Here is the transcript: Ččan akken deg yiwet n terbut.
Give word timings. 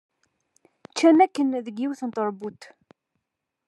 Ččan 0.91 1.17
akken 1.25 1.47
deg 1.65 1.75
yiwet 1.79 2.01
n 2.07 2.09
terbut. 2.15 2.61